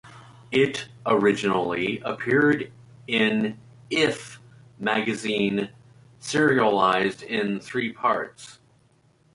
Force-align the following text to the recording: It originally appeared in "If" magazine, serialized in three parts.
It 0.51 0.89
originally 1.05 1.99
appeared 1.99 2.71
in 3.05 3.59
"If" 3.91 4.39
magazine, 4.79 5.69
serialized 6.19 7.21
in 7.21 7.59
three 7.59 7.93
parts. 7.93 8.57